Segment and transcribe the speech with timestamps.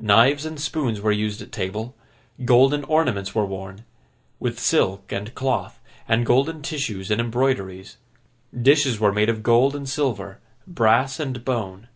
[0.00, 1.94] Knives and spoons were used at table;
[2.46, 7.98] golden ornaments were worn—with silk and cloth, and golden tissues and embroideries;
[8.58, 11.88] dishes were made of gold and silver, brass and bone.